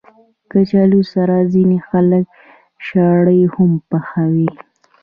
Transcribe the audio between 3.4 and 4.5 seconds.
هم پخوي